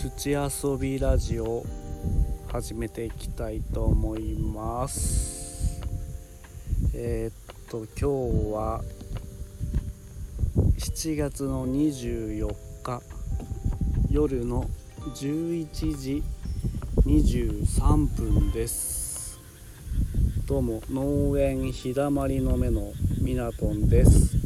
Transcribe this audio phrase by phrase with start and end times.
[0.00, 1.64] 土遊びラジオ
[2.52, 5.80] 始めていきたいと思います。
[6.94, 8.84] えー、っと今日は
[10.78, 13.02] 7月の24日
[14.08, 14.70] 夜の
[15.16, 16.22] 11時
[17.04, 19.40] 23分です。
[20.46, 24.36] どうも農園日だまりの目のみなとんです。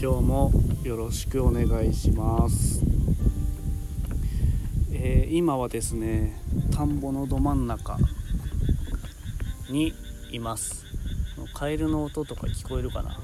[0.00, 0.52] 今日も
[0.84, 2.86] よろしくお願いします。
[5.08, 6.32] えー、今はですね
[6.74, 7.96] 田んぼのど真ん中
[9.70, 9.94] に
[10.32, 10.84] います。
[11.54, 13.20] カエルの音とか聞こえるかな、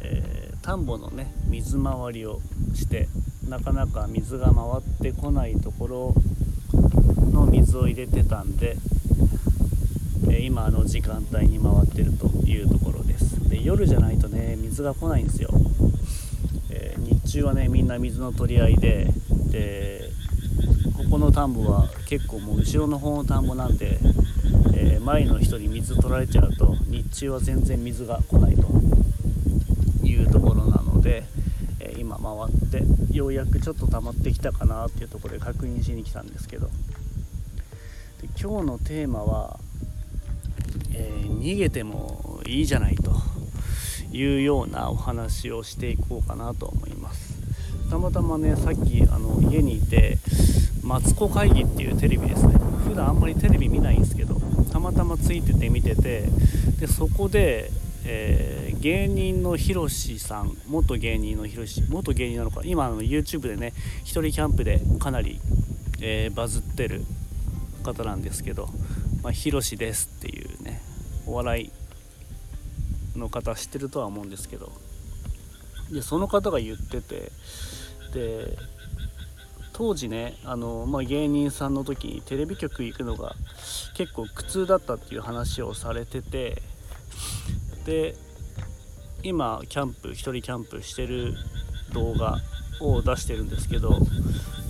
[0.00, 2.40] えー、田んぼのね水回りを
[2.74, 3.08] して
[3.46, 6.14] なかなか水が回ってこないところ
[7.30, 8.76] の水を入れてたんで、
[10.30, 13.50] えー、今の時間帯に回ってるというところです。
[13.50, 15.50] で夜じゃないとね水が来ないんですよ、
[16.70, 19.12] え日中はねみんな水の取り合いで
[19.50, 20.10] で
[20.96, 23.98] ここの田んぼは結構もう後ろの方の田んぼなんで、
[24.74, 28.68] えー、前の人に水取られちゃうと日中は全然水が来ないと
[30.06, 31.24] いうところなので、
[31.80, 32.70] えー、今回っ
[33.08, 36.72] てようやくちょっと溜まってきたかなっていうところで確認しに来たんですけどで
[38.40, 39.58] 今日のテーマは、
[40.92, 43.10] えー、逃げてもいいじゃないと
[44.12, 47.29] いうようなお話をしていこうかなと思います。
[47.90, 50.18] たまたまねさっきあの家にいて
[50.84, 52.54] マツコ会議っていうテレビですね。
[52.88, 54.36] 普段あんまりテレビ見ないんですけど
[54.72, 56.28] たまたまついてて見てて
[56.78, 57.70] でそこで、
[58.04, 63.72] えー、芸人のひろしさん元芸人のひろし元芸人なのか今の YouTube でね
[64.04, 65.40] 1人キャンプでかなり、
[66.00, 67.04] えー、バズってる
[67.82, 68.68] 方なんですけど、
[69.22, 70.80] まあ、ひろしですっていうね
[71.26, 71.64] お笑
[73.16, 74.72] いの方知ってるとは思うんですけど。
[75.92, 77.32] でその方が言ってて
[78.12, 78.56] で
[79.72, 83.34] 当時ねあの、まあ、芸人さんの時にテレビ局行くのが
[83.94, 86.60] 結構苦痛だったっていう話をされてて
[87.86, 88.14] で
[89.22, 91.34] 今キャンプ1人キャンプしてる
[91.92, 92.38] 動画
[92.80, 93.98] を出してるんですけど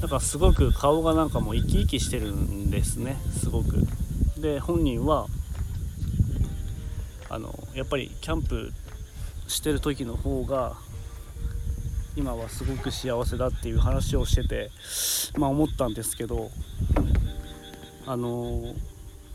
[0.00, 3.86] なんかすごく顔がなんかもう生き生きしてるんですねすごく。
[4.38, 5.26] で本人は
[7.28, 8.72] あのやっぱりキャンプ
[9.46, 10.76] してる時の方が
[12.16, 14.70] 今はすごく幸せだっていう話をしてて、
[15.38, 16.50] まあ、思ったんですけど
[18.06, 18.74] あの、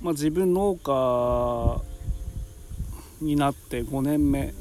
[0.01, 1.81] まあ、自分農家
[3.21, 4.53] になって5年目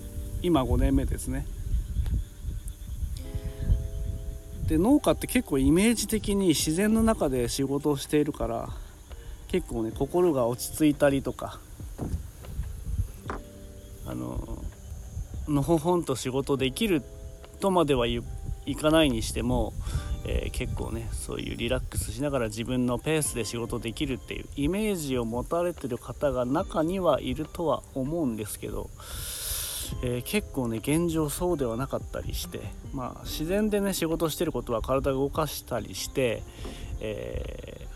[0.42, 1.46] 今5年目ですね。
[4.68, 8.70] で農家って結構イメージ的に自然の中で仕事をしているから
[9.48, 11.58] 結構ね心が落ち着いたりとか
[14.06, 14.64] あの
[15.48, 17.23] のほほんと仕事できるって
[17.54, 18.22] とまではい
[18.76, 19.72] かないにしても、
[20.26, 28.88] えー、結構ねそういうリラックスしながら自分のペースで仕事できるっていうイメージを持たれてる方が中にはいるとは思うんですけど、
[30.02, 32.60] えー、結構ね現状そうではなかったりして
[32.92, 36.42] まあ自然でね仕事してることは体を動かしたりして、
[37.00, 37.86] え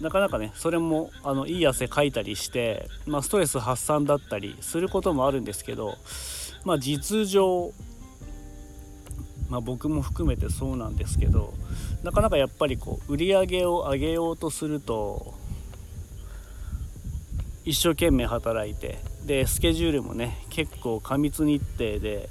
[0.00, 5.96] ー、なかなかねそれもあのいい汗かいたりして、まあ、ストレス発散だったりすることもあるんですけど、
[6.64, 7.72] まあ、実情
[9.48, 11.54] まあ、僕も含めてそうなんですけど
[12.02, 15.34] なかなかやっぱりこう売り上げを上げようとすると
[17.64, 22.28] 一生懸命働いてでスケジュールもね結構過密日程で、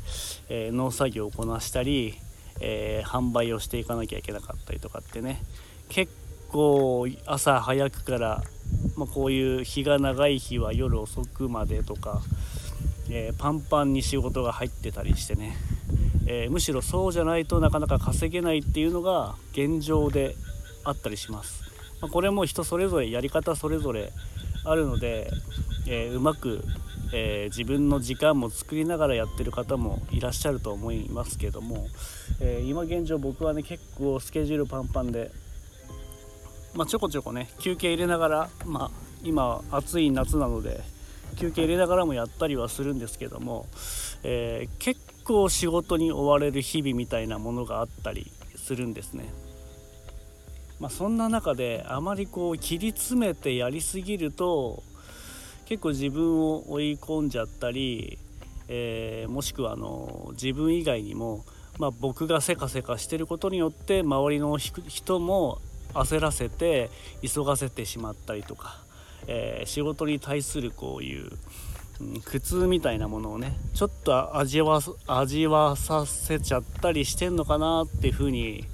[0.48, 2.16] えー、農作業をこなしたり、
[2.62, 5.42] えー、販売をしていかなきゃいけなかったりとかってね
[5.90, 6.12] 結
[6.50, 8.44] 構朝早くから、
[8.96, 12.22] まあ、こういう日が長い日は夜遅くまでとか、
[13.10, 15.58] えー、パンパンに仕事が入ってたりしてね。
[16.28, 20.36] えー、むしろそうじゃないとなかなか稼げないっていうのが現状で
[20.84, 21.64] あったりします、
[22.02, 24.12] まあ、これも人それぞれやり方それぞれ
[24.66, 25.30] あるので、
[25.88, 26.64] えー、うまく、
[27.14, 31.86] えー、自分の時間も作りながらやってる方もいらっしゃると思いますけども、
[32.42, 35.32] え今現状僕はね結構スケジュールパンパンで、
[36.74, 38.92] まあ、ちょこちょこね休憩入れながら、まあ、
[39.24, 40.82] 今暑い夏なので
[41.36, 43.68] 休憩入れながらもやったりはするんですけども、
[44.24, 49.26] えー、結構仕事に追われる日々みたいなものがあったりするんですね。
[50.80, 54.84] まあ、そんな中であまりこう切り詰めてやりすぎると
[55.66, 58.20] 結構自分を追い込んじゃったり、
[58.68, 61.46] えー、もしくはあの自分以外にも、
[61.80, 65.60] まあ、僕がせかせかしてることによって周りの人も
[65.94, 66.90] 焦らせて
[67.22, 68.84] 急がせてしまったりとか、
[69.28, 71.32] えー、仕事に対するこういう
[72.26, 78.66] 苦痛みたいなものをねちょっと味わ味わさせちゃったりしてんのかなっていうふうに、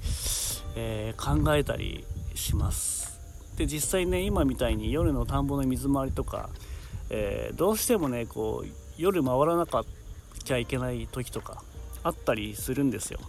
[0.74, 2.04] えー、考えたり
[2.34, 3.20] します。
[3.56, 6.50] で実際ね今みたいに夜の田んぼの水回りとか、
[7.10, 9.66] えー、どうしてもねこう夜回らな
[10.44, 11.62] きゃいけない時とか
[12.02, 13.20] あったりするんですよ。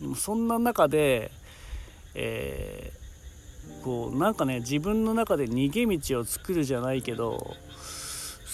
[0.00, 1.30] でもそんな中で、
[2.14, 7.56] えー、こうなんかね自分の中で逃げ道を作るじゃないけど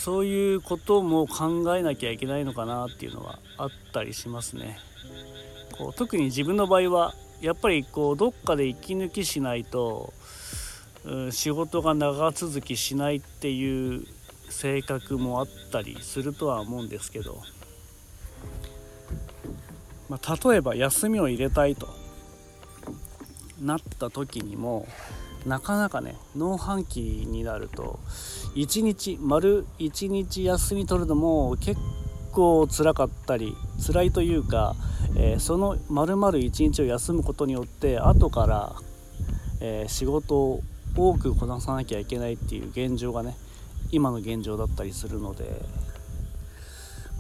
[0.03, 4.79] そういうことも考えなきゃいけないのかなっていうのはあったりしますね。
[5.77, 10.15] こう特に自分の場合はやっぱりこうどっかで息抜きしないと、
[11.05, 14.07] うん、仕事が長続きしないっていう
[14.49, 17.43] 性格もあったりするとは思うんですけど、
[20.09, 21.91] まあ、例えば休みを入れたいと
[23.61, 24.89] なった時にも
[25.47, 27.99] なかなかね農繁期になると
[28.55, 31.81] 1日丸1日休み取るのも結
[32.33, 33.55] 構辛かったり
[33.85, 34.75] 辛いというか、
[35.17, 38.73] えー、その丸々1日を休むことによって後から、
[39.61, 40.63] えー、仕事を
[40.97, 43.37] 多くこなさなきゃいけないっていう現状がね
[43.93, 45.45] 今の現状だったりするので、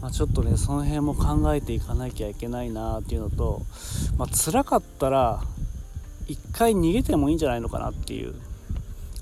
[0.00, 3.62] まあ、ちょっとねその辺も考えていかなきゃいけないなっていうのと、
[4.16, 5.42] まあ辛かったら
[6.30, 8.34] 一回逃げてもいいんじゃないのかなっていう、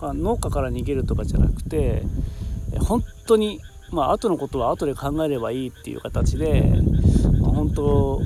[0.01, 2.03] あ、農家から逃げるとかじゃなくて
[2.81, 6.71] 本当にまあ後のことは後で考えればいいっていう形で、
[7.41, 8.21] まあ、本当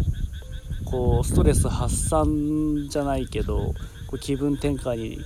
[0.84, 3.72] こうストレス発散じゃないけど
[4.08, 5.18] こう気分転換に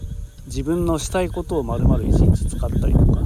[0.47, 3.21] 自分のしたいことをまるまる一日使ったりとか、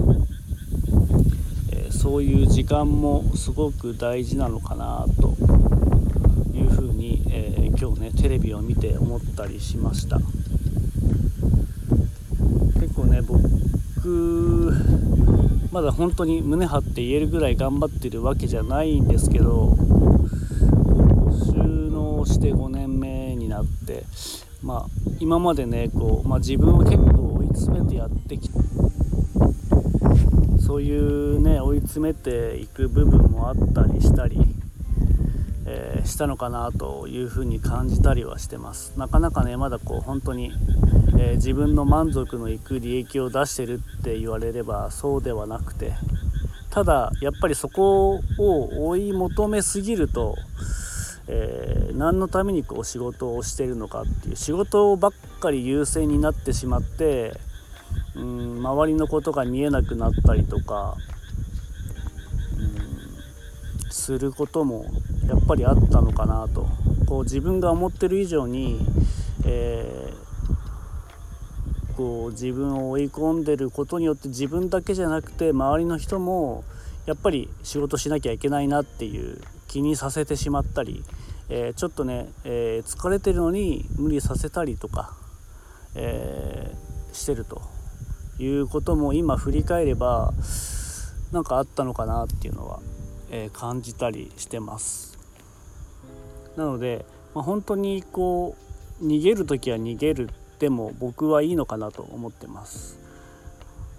[1.73, 5.35] えー、そういう時間もすごく大事なのかなと、
[7.81, 10.19] 今日ねテレビを見て思ったりしました。
[12.79, 14.77] 結構ね僕
[15.73, 19.77] まだ本当に胸張って言えるぐらい頑張ってるわけじゃないんですけど
[21.47, 21.53] 収
[21.91, 24.05] 納して5年目になって
[24.63, 24.87] まあ
[25.19, 28.59] 今までねこう、まあ、自分を結構追い詰めてやってきて
[30.61, 38.95] そういうね追い詰めていく部分もあったりしたり、ー、したのかなというふうに感じたりはしてます。
[38.97, 40.53] なかなかねまだこう本当に
[41.23, 45.93] えー、自分の満足のいく利益を出してるって言われればそうではなくて
[46.71, 50.37] ただやっぱりそこを追い求めすぎると、
[51.29, 57.39] えー、何のためにこう仕事をしてるのかっていう仕事ばっかり優先になってしまって
[58.15, 60.97] うん周りのことが見えなくなったりとか
[62.57, 62.90] うん
[63.91, 64.85] することも
[65.27, 66.69] やっぱりあったのかなと。
[67.07, 68.81] こう自分が思ってる以上に、
[69.45, 70.31] えー
[72.01, 76.65] こう自分を追い込んでることによって自分だけじゃなくて周りの人も
[77.05, 79.39] やっぱり仕事しなきゃいけないなっていう
[79.69, 81.05] 気にさせてしまったり、
[81.51, 85.15] えー、ちょっとね、えー、疲れてるのに無理させたりとか、
[85.95, 86.75] え、
[87.13, 87.61] してると
[88.39, 90.33] いうことも今振り返れば
[91.33, 92.81] 何かあったのかなっていうのは、
[93.31, 95.19] え感じたりしてます。
[96.57, 97.05] なので、
[97.35, 98.57] まあ、本当にこ
[99.01, 102.99] う逃げる時は逃げるっても僕はいいのかなと思ってます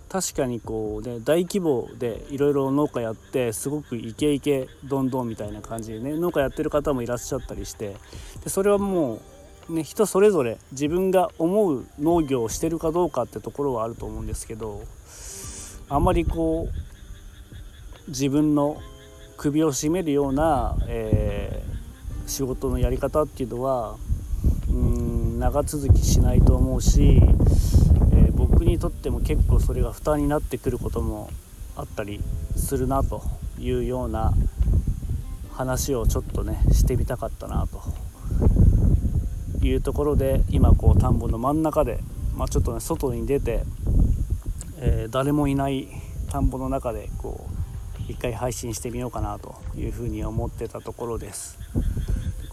[0.09, 7.95] 確かにこうね大規模でいろいろ農家やってすごくイケイケどんどんみたいな感じでね農家やってる方もいらっしゃったりして
[8.43, 9.21] でそれはも
[9.69, 14.83] うね人それぞれ自分が思う農業をしてるかどうかってところはあると思うんですけど
[15.89, 18.81] あんまりこう自分の
[19.41, 23.95] 首を絞めるような、えー、仕事のやり方っていうのは
[24.69, 27.19] うん長続きしないと思うし、
[28.13, 31.31] えー、僕にとっても結構それが負担になってくることも
[31.75, 32.21] あったり
[32.55, 33.23] するなと
[33.57, 34.31] いうような
[35.53, 37.81] 話をちょっとねしてみたかったなと
[39.65, 42.01] いうところで今こう田んぼの真ん中で、
[42.35, 43.63] まあ、ちょっとね外に出て、
[44.77, 45.87] えー、誰もいない
[46.29, 47.60] 田んぼの中でこう
[48.11, 51.57] 一回配信してみようかなというふうに思ってたところです。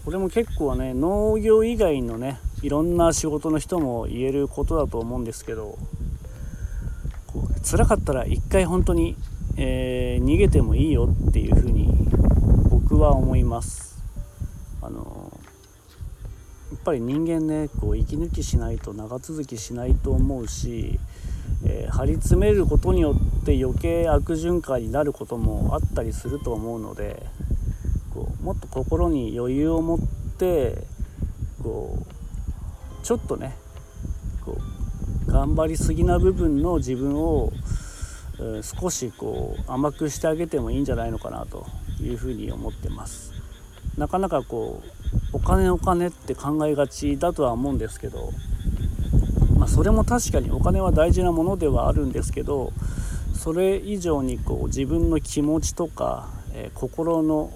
[0.03, 5.77] これも結構ね農業以外のねいろんな仕事の人も言えることだと思うんですけど
[7.27, 9.15] こう辛かったら一回本当に、
[9.57, 11.93] えー、逃げてもいいよっていうふうに
[12.69, 14.01] 僕は思います
[14.81, 15.31] あの
[16.71, 20.99] やっぱり人間ねこう息抜きしないと長続きしないと思うし、
[21.65, 27.25] えー、張り詰めることによって余計悪循環になることもあったりすると思うので
[28.13, 29.99] こうもっと心に余裕を持っ
[30.37, 30.87] て
[31.61, 33.55] こうちょっとね
[34.45, 34.57] こ
[35.27, 37.51] う頑張りすぎな部分の自分を、
[38.39, 41.65] えー、少しこう甘くしてあげてもいいんじゃないのかなと
[42.01, 43.33] いうふうに思ってます。
[43.97, 44.99] なかなかこう
[45.33, 48.31] お金お金って考えがちだとは思うんですけど、
[49.59, 52.71] まあ、それも確かにお金は大事なものではあるんですけど
[53.33, 57.51] それ以上にこう自分の気持ちとか、えー、心の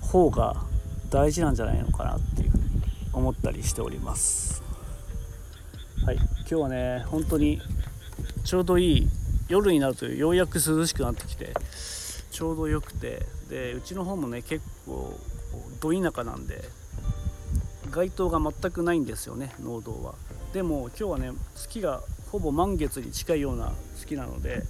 [0.00, 0.56] 方が
[1.10, 2.64] 大事なんじゃないのかなっていうふうに
[3.12, 4.62] 思ったりしております。
[6.04, 6.16] はい。
[6.16, 7.60] 今日はね本当に
[8.44, 9.08] ちょうどいい
[9.48, 11.52] 夜になるとようやく涼しくなってきて
[12.30, 15.18] ちょうどよくてでうちの方もね結構
[15.80, 16.64] ど田舎なんで
[17.92, 20.14] 街灯が全くないんですよね農道は。
[20.52, 24.62] でも今日はね月がほぼ満月に近いような月なので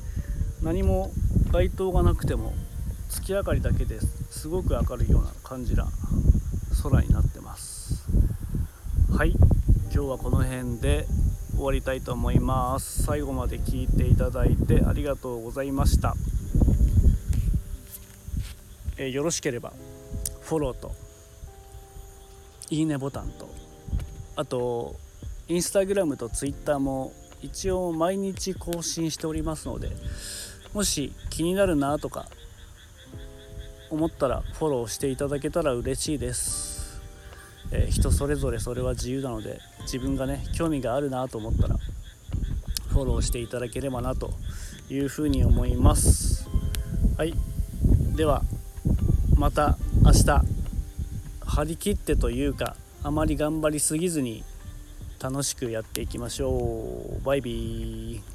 [0.62, 1.10] 何も
[1.52, 2.52] 街灯がなくても
[3.08, 4.00] 月明かりだけで
[4.30, 5.86] すごく明るいような感じな
[6.82, 8.04] 空になってます。
[9.16, 9.30] はい
[9.94, 11.06] 今日はこの辺で
[11.54, 13.04] 終わりたいと思います。
[13.04, 16.16] 最後まで聞いていただいてありがとうございました。
[18.96, 19.72] えー、よろしければ
[20.40, 20.92] フォローと
[22.72, 23.50] いいねボタンと。
[24.34, 24.96] あと
[25.46, 27.12] インスタグラムとツイッターも
[27.42, 29.90] 一応毎日更新しておりますので
[30.72, 32.24] もし気になるなとか
[33.90, 37.02] 思ったらフォローしていただけたら嬉しいです、
[37.72, 41.76] えー、人それぞれそれは自由なので自分がね興味があるなと思ったら
[42.88, 44.30] フォローしていただければなと
[44.88, 46.48] いうふうに思います。
[47.18, 47.34] はい。
[48.16, 48.42] では
[49.36, 50.51] また明日。
[51.52, 54.42] 張り切ってというかあまり頑張りすぎずに
[55.20, 57.22] 楽しくやっていきましょう。
[57.24, 58.31] バイビー。